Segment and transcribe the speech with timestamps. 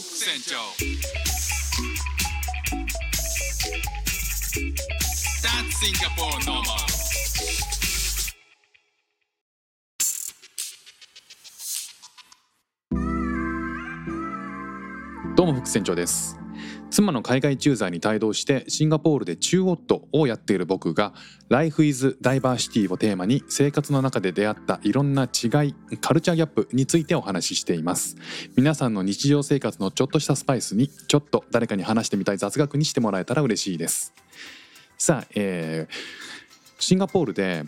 [0.00, 0.56] ック船長
[5.42, 6.80] That's Singapore normal
[15.36, 16.39] どうも副船長です
[16.90, 21.12] 妻の海外駐在に帯同してシンガポールで中夫をやっている僕が
[21.48, 28.16] Life is Diversity をテーマに生活の中で出会ったいろんな違いカルチャーギャップについてお話ししています。
[28.56, 34.12] 皆さんの日常生活のちょっとしたスパイスにちょっと誰かに話してみたい雑学にしてもらえたら嬉しいです。
[34.98, 36.30] さあ、えー
[36.80, 37.64] シンガポールで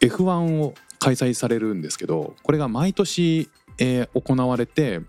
[0.00, 5.00] F1 を開催されるんですけどこれが毎年、えー行われて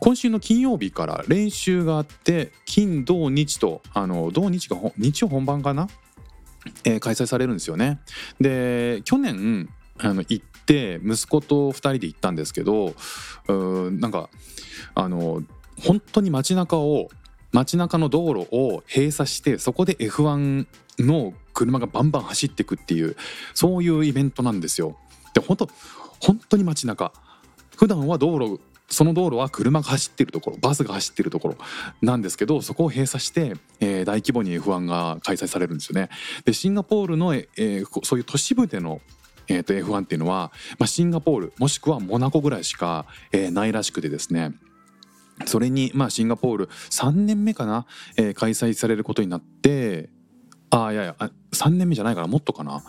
[0.00, 5.88] 今週の金曜日から練習があって金土日とあの土日が日曜本番かな、
[6.84, 8.00] えー開催されるんですよね。
[8.40, 12.94] で去年あの行って息子と2人で行ったんですけど
[13.48, 14.28] うんなんか
[14.94, 15.42] あの
[15.80, 17.08] 本当に街中を
[17.52, 20.66] 街中の道路を閉鎖してそこで F1
[20.98, 23.16] の車がバンバン走っていくっていう
[23.54, 24.96] そういうイベントなんですよ。
[25.34, 25.70] で本当
[26.20, 27.12] 本当に街中
[27.76, 31.56] 普段は道路その道路は車が走ってるところバスが走ってるところ
[32.00, 36.08] なんですけどそこを閉鎖して、えー大規模に F1 が開催されるんですよね。
[36.44, 39.00] でシンガポールの、えーそういう都市部での
[39.50, 44.52] えー、と F1 っていうのは、まあ、シンガポールもしくはモナコぐらいしか、えーないらしくてですね
[45.46, 50.10] それに、まあ、シンガポール3年目かな、えー開催されることになって
[50.70, 51.16] あーいやいや
[51.52, 52.82] 3年目じゃないからもっとかな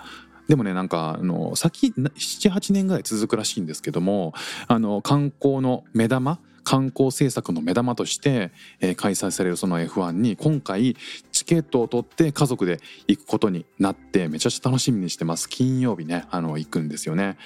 [0.50, 4.33] でもねなんかあの先78年ぐらい続くらしいんですけども
[4.67, 10.97] あの観光の目玉観光政策の目玉として、えー開催されるその F1 に今回
[11.31, 17.38] チケットを取って家族で行くことになってめちゃくちゃ楽しみにしてます金曜日ねあの行くんですよね。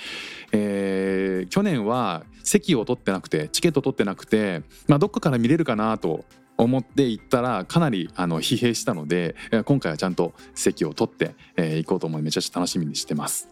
[0.52, 6.26] えー去年は席を取ってなくてチケット取ってなくて、まあ、どっかから見れるかなと
[6.58, 13.50] 思って行ったらかなりあの疲弊したので今回はちゃんと席を取って、えー行こうと思いめちゃくちゃ楽しみにしてます。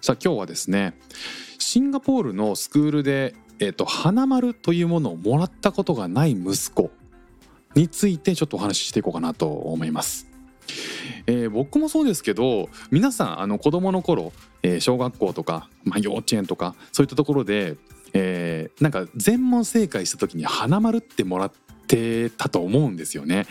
[0.00, 0.98] さあ今日はですね
[1.58, 6.90] シンガポールのスクールで、えー、と花丸というものをもらったことがない息子
[7.74, 10.26] についてちょっとお話ししていこうかなと思います。
[11.26, 14.32] えー僕もそうですけど皆さんあの子供の頃、
[14.62, 17.76] えー小学校とか、まあ、幼稚園とかそういったところで、
[18.12, 21.52] えーなんか全問正解した時に花丸ってもらっ
[21.90, 23.46] てたと思うんですよね。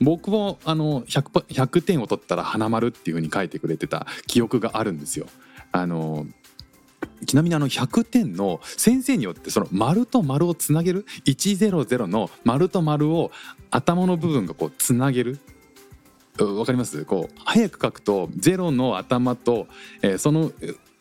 [0.00, 5.26] 僕もあの 100, 100点を取ったら花丸っていう風に書いてくれてた記憶があるんですよ。
[5.72, 6.26] あの
[7.26, 13.30] ちなみにあの100点の先生によってその丸と丸をつなげる100の丸と丸を
[13.70, 15.38] 頭の部分がこうつなげる
[16.38, 17.04] わかります？
[17.04, 19.66] こう早く書くと0の頭と、
[20.00, 20.50] えーその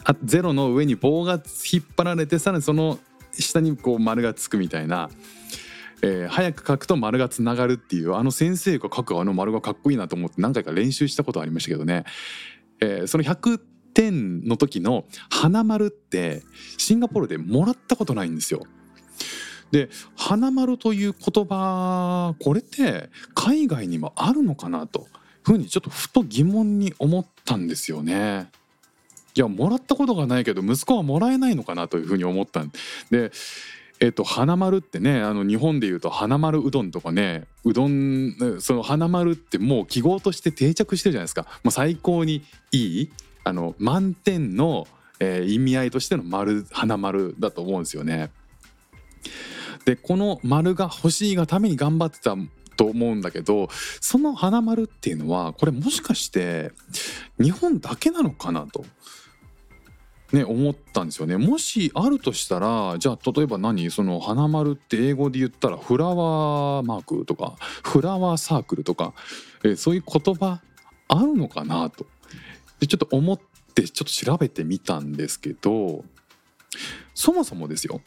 [0.04, 1.34] 0の上に棒が
[1.72, 2.98] 引っ張られてさらにその
[3.32, 5.10] 下にこう丸がつくみたいな、
[6.02, 12.06] えー早く書くと丸がつながるっていうあの先生が書くあの丸がかっこいいなと思って何回か練習したことありましたけどね、
[12.80, 13.60] えーその100
[13.94, 16.44] 点の時の花丸って
[16.78, 18.62] シンガポールでもらったことないんですよ。
[19.72, 25.08] で花丸という言葉これって海外にもあるのかなと
[25.44, 28.50] ふうにちょっとふと疑問に思ったんですよね。
[29.34, 32.72] いやもらったことがないけど息子はもらえないのかなというふうに思ったん
[33.12, 33.32] で
[34.02, 43.12] えっと花丸ってねあの日本でいうと花丸うどんとかねうどんその花丸ってもう記号として定着してるじゃないですかもう最高にいい
[43.44, 44.88] あの満点の、
[45.20, 48.32] えー意味合いとしての丸花丸だと思うんですよね。
[49.86, 52.36] でこの丸が欲しいがために頑張ってた
[52.78, 53.70] と思うんだけど
[54.00, 56.72] その花丸っていうのはこれもしかして
[57.40, 58.84] 日本だけなのかなと。
[60.32, 61.38] ね、思ったんですよね。
[61.38, 63.92] もしあるとしたらじゃあ例えば何？
[63.92, 69.14] その花丸って英語で言ったらフラワーマークとかフラワーサークルとか、
[69.64, 70.62] えそういう言葉
[71.10, 72.06] あるのかなと。
[72.80, 73.40] でちょっと思っ
[73.76, 76.04] てちょっと調べてみたんですけど
[77.14, 78.02] そもそもですよ。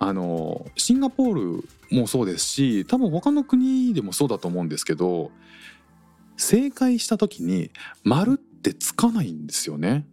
[0.00, 5.30] あのシンガポールもそうですし多分他の国でもそうだと思うんですけど
[6.36, 7.70] 正解した時に
[8.02, 10.04] 「丸ってつかないんですよね。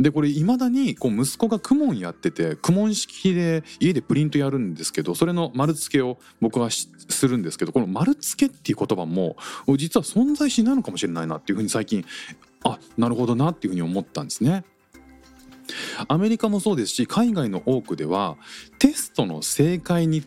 [0.00, 9.36] でこれいまだにこう息子が公文やってて公文式で家でプリントやるんですけどそれの丸付けを僕はするんですけどこの丸付けっていう言葉も
[9.76, 12.04] 実は存在しないのかもしれないなっていうふうに最近
[12.64, 14.64] あなるほどなっていうふうに思ったんですね。
[16.08, 18.36] アメリカもそうですし海外の多くでは
[18.78, 20.24] テストの正解に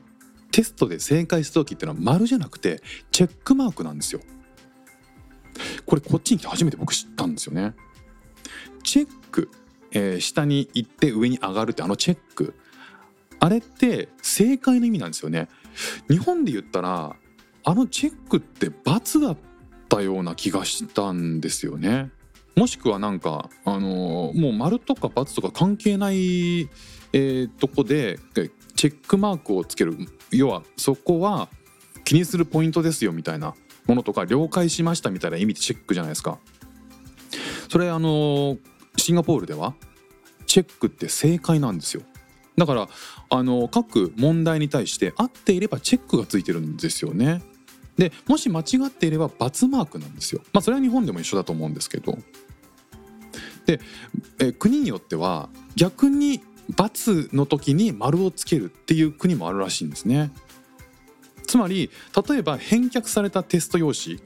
[0.52, 2.82] テストで正解した時っていうのは丸じゃなくて
[3.12, 4.22] チェックマークなんですよ。
[5.86, 7.74] これこっちに来て初めて僕知ったんですよね。
[8.84, 9.50] チェック、
[9.94, 12.56] えー下に行って上に上がるってあのチェック。
[13.40, 15.50] あれって正解の意味なんですよね。
[16.10, 17.16] 日本で言ったら
[17.64, 19.38] あのチェックって罰だっ
[19.90, 22.12] たような気がしたんですよね。
[22.56, 28.20] もしくはなんかあのもう丸とか×とか関係ない、えーとこで
[28.76, 29.98] チェックマークをつける。
[30.32, 31.50] 要はそこは
[32.06, 33.56] 気にするポイントですよみたいな
[33.88, 36.40] ものとか了解しましたみたいな意味でチェックじゃないですか。
[37.70, 38.58] それあの
[39.04, 39.74] シンガポールでは
[40.46, 42.04] チェックって正解なんですよ。
[42.58, 42.88] だから
[43.30, 47.42] あの各問題に対して合っていればチェックがついてるんですよね。
[47.98, 50.42] でもし間違っていれば×マークなんですよ。
[50.54, 52.18] まあそれは日本でも一緒だと思うんですけど。
[53.66, 53.82] で
[54.40, 56.42] え国によっては逆に
[56.72, 60.32] ×の時に丸をつけるっていう国もあるらしいんですね。
[61.46, 61.90] つまり
[62.30, 64.22] 例えば返却されたテスト用紙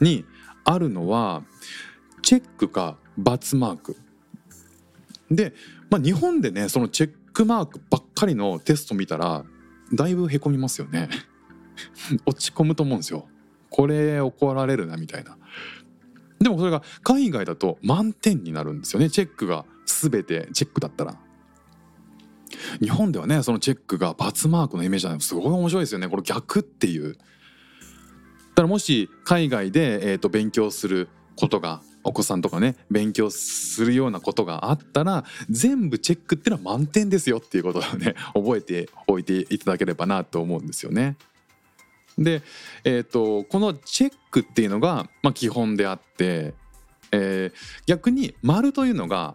[0.00, 0.24] に
[0.64, 1.42] あるのは
[2.22, 3.96] チェックか×マーク。
[5.30, 5.54] で、
[5.90, 9.44] まあ、日本でねそのチェックマークばっかりのテスト見たら
[9.92, 11.08] だいぶへこみますよね。
[12.26, 13.28] 落ち込むと思うんですよ。
[13.70, 15.36] これ怒られるなみたいな。
[16.38, 19.10] でもそれが海外だと満点になるんですよね。
[19.10, 21.16] チェックが全てチェックだったら。
[22.80, 26.08] 日本ではねそのチェックが×マークのイメージなんすごい面白いですよね。
[26.08, 27.14] これ逆っていう。
[27.14, 27.18] だ
[28.56, 41.16] からもし海外で、えー、と勉強することがお子さんとかね勉強するようなことがあったら全部チェックっていうのは満点ですよっていうことをね 覚えておいていただければなと思うんですよね。
[42.18, 42.42] で、
[42.84, 46.54] えーと、このチェックっていうのが、まあ、基本であって、
[47.12, 49.34] えー逆に丸というのが、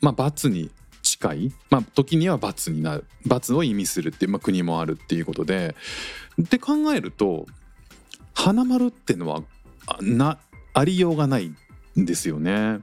[0.00, 0.70] まあ、×に
[1.02, 5.74] 近い、まあ、時には×になる×を意味するっていう、まあ、国もあるっていうことで
[6.38, 7.46] で考えると
[8.34, 9.42] 花丸っていうのは
[9.86, 10.38] あな
[10.72, 11.52] ありようがない
[12.04, 12.80] ですよね。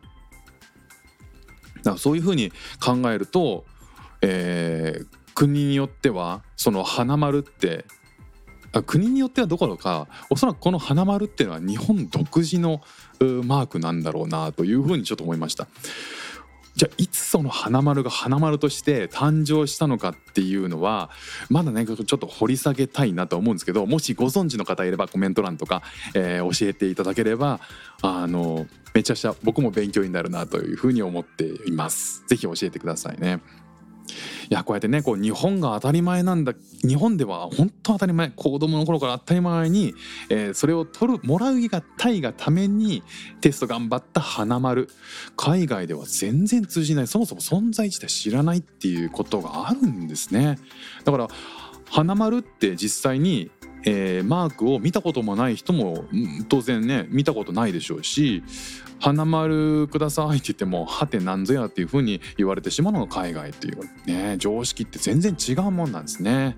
[1.78, 2.52] だからそういうふうに
[2.84, 3.66] 考えると、
[4.22, 7.86] えー国によってはその花丸って
[8.88, 12.82] 国によってはどころかおそらくこの花丸っていうのは日本独自の
[13.20, 15.68] マークなんだろうなというふうにちょっと思いました。
[16.78, 21.10] じゃあいつその花丸が花丸として誕生したのかっていうのは
[21.50, 25.82] まだねちょっと掘り下げたいなと思うんですけどもしご存知の方いればコメント欄とか、
[26.14, 27.60] えー教えていただければ
[28.04, 32.24] あのめちゃくちゃ僕も勉強になるなというふうに思っています。
[32.28, 33.42] ぜひ教えてくださいね。
[34.50, 39.94] いやこうやってねこう日本が当たり前なんだ日本では本当当たり前子供の頃から当たり前に、
[40.30, 43.04] えーそれを取るもらうがたいがために
[43.42, 44.90] テスト頑張った花丸。
[45.36, 50.58] 海外では全然通じないそもそも存在自体知らないっていうことがあるんですね。
[51.04, 51.28] だから
[51.90, 53.50] 花丸って実際に、
[53.86, 56.06] えーマークを見たこともない人も
[56.50, 58.44] 当然ね見たことないでしょうし
[59.00, 66.58] 「花丸ください」って言っても「はてなんぞや」っていうふうに言われてしまうのが海外っていうね常識って全然違うもんなんですね。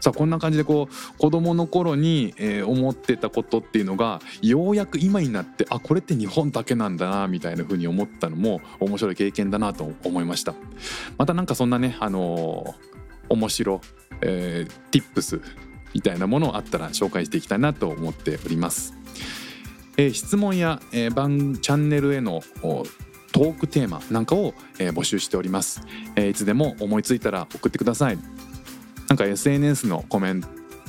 [0.00, 10.54] さあこんな感じでこう子どもの頃に、えー思ってたことっていうのがようやく今になってあこれって日本だけなんだなみたいな風に思ったのも面白い経験だなと思いました
[11.18, 12.90] またなんかそんなねあのー
[13.30, 13.80] 面白、
[14.22, 15.40] えー、tips
[15.94, 18.94] みたいなものあったら紹介していきたいなと思っております、
[19.96, 22.42] えー質問や、えー番チャンネルへの
[23.32, 25.82] トークテーマなんかを、えー募集しております、
[26.16, 28.18] えーいつでも思いついたら送ってください。
[29.08, 30.40] なんか SNS のコメン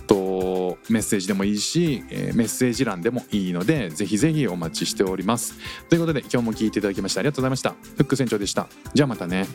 [0.06, 5.56] トメッセージでもいいし、えーメッセージ欄でもいいのでぜひぜひお待ちしております。
[5.90, 7.71] ということで今日も聞いていただきましてありがとうございました。
[7.71, 8.68] フック船長でした。
[8.94, 9.47] じゃあまたね。